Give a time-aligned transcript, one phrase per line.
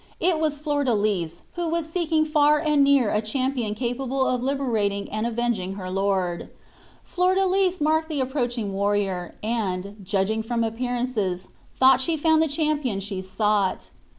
[0.19, 5.27] It was Flordelis, who was seeking far and near a champion capable of liberating and
[5.27, 6.49] avenging her lord.
[7.03, 12.99] Flordelis marked the approaching warrior, and, judging from appearances, thought she had found the champion
[12.99, 13.91] she sought.